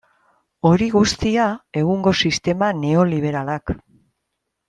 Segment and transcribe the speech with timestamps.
[0.69, 1.43] Hori guztia
[1.83, 3.77] egungo sistema neoliberalak.